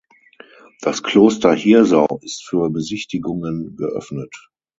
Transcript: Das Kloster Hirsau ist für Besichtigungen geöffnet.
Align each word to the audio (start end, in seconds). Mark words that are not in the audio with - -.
Das 0.81 1.03
Kloster 1.03 1.53
Hirsau 1.53 2.07
ist 2.23 2.43
für 2.43 2.71
Besichtigungen 2.71 3.75
geöffnet. 3.77 4.35